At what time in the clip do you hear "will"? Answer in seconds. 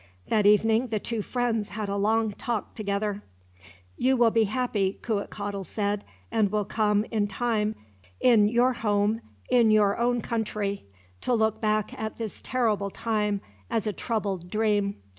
4.17-4.31, 6.51-6.65